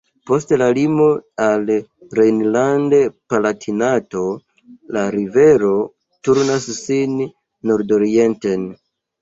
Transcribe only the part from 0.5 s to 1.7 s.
la limo al